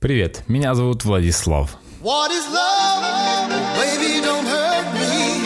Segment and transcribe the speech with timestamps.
[0.00, 1.76] Привет, меня зовут Владислав.
[2.00, 3.50] What is love?
[3.76, 5.44] Baby, don't hurt me.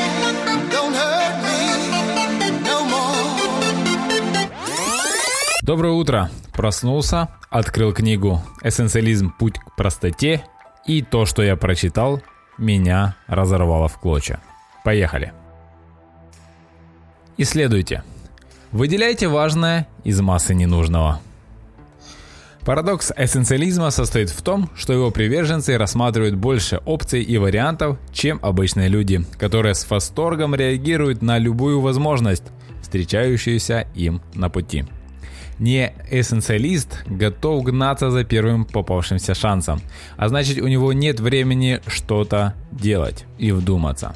[0.70, 4.48] Don't hurt me no more.
[5.62, 6.30] Доброе утро.
[6.52, 9.34] Проснулся, открыл книгу «Эссенциализм.
[9.36, 10.46] Путь к простоте»
[10.86, 12.22] и то, что я прочитал,
[12.56, 14.40] меня разорвало в клочья.
[14.84, 15.32] Поехали.
[17.36, 18.04] Исследуйте.
[18.70, 21.20] Выделяйте важное из массы ненужного.
[22.64, 28.88] Парадокс эссенциализма состоит в том, что его приверженцы рассматривают больше опций и вариантов, чем обычные
[28.88, 32.44] люди, которые с восторгом реагируют на любую возможность,
[32.80, 34.86] встречающуюся им на пути.
[35.58, 39.82] Не эссенциалист готов гнаться за первым попавшимся шансом,
[40.16, 44.14] а значит у него нет времени что-то делать и вдуматься.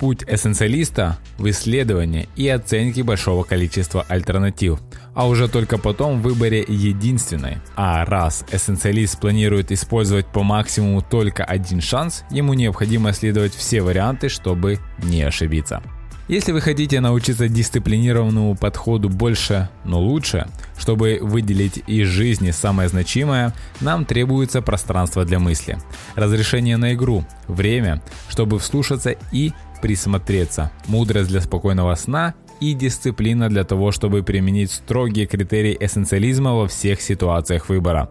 [0.00, 4.80] Путь эссенциалиста в исследовании и оценке большого количества альтернатив,
[5.14, 7.58] а уже только потом в выборе единственной.
[7.76, 14.28] А раз эссенциалист планирует использовать по максимуму только один шанс, ему необходимо исследовать все варианты,
[14.28, 15.82] чтобы не ошибиться.
[16.30, 20.46] Если вы хотите научиться дисциплинированному подходу больше, но лучше,
[20.78, 25.76] чтобы выделить из жизни самое значимое, нам требуется пространство для мысли,
[26.14, 33.64] разрешение на игру, время, чтобы вслушаться и присмотреться, мудрость для спокойного сна и дисциплина для
[33.64, 38.10] того, чтобы применить строгие критерии эссенциализма во всех ситуациях выбора.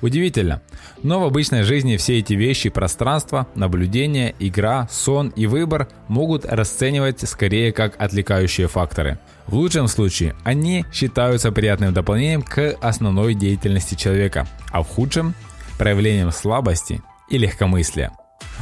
[0.00, 0.62] Удивительно,
[1.02, 7.28] но в обычной жизни все эти вещи, пространство, наблюдение, игра, сон и выбор могут расценивать
[7.28, 9.18] скорее как отвлекающие факторы.
[9.46, 15.34] В лучшем случае они считаются приятным дополнением к основной деятельности человека, а в худшем–
[15.78, 18.12] проявлением слабости и легкомыслия.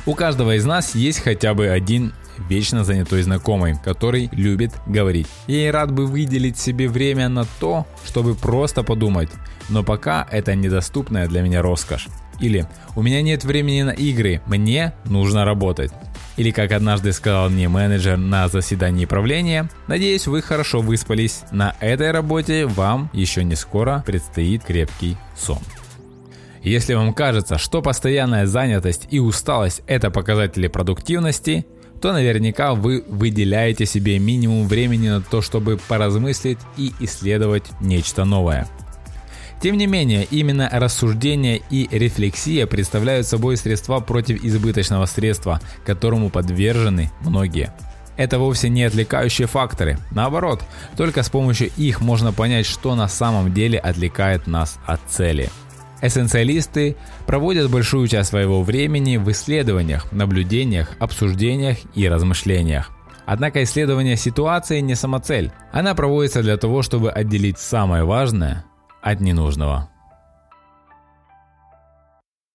[0.07, 2.13] У каждого из нас есть хотя бы один
[2.49, 5.27] вечно занятой знакомый, который любит говорить.
[5.47, 9.31] Я и рад бы выделить себе время на то, чтобы просто подумать,
[9.69, 12.09] но пока это недоступная для меня роскошь.
[12.41, 12.67] Или
[12.97, 15.93] «У меня нет времени на игры, мне нужно работать».
[16.37, 21.43] Или как однажды сказал мне менеджер на заседании правления, «Надеюсь, вы хорошо выспались.
[21.51, 25.59] На этой работе вам еще не скоро предстоит крепкий сон».
[26.63, 31.67] Если вам кажется, что постоянная занятость и усталость– это показатели продуктивности,
[32.03, 38.67] то наверняка вы выделяете себе минимум времени на то, чтобы поразмыслить и исследовать нечто новое.
[39.63, 47.13] Тем не менее, именно рассуждение и рефлексия представляют собой средства против избыточного средства, которому подвержены
[47.21, 47.73] многие.
[48.17, 49.97] Это вовсе не отвлекающие факторы.
[50.11, 50.65] Наоборот,
[50.97, 55.49] только с помощью их можно понять, что на самом деле отвлекает нас от цели–
[56.03, 56.97] Эссенциалисты
[57.27, 62.91] проводят большую часть своего времени в исследованиях, наблюдениях, обсуждениях и размышлениях.
[63.25, 65.53] Однако исследование ситуации не самоцель.
[65.71, 68.65] Она проводится для того, чтобы отделить самое важное
[69.01, 69.92] от ненужного.